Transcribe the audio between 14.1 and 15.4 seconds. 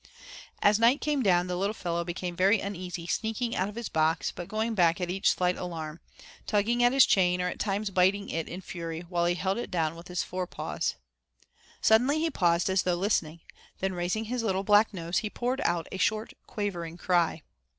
his little black nose he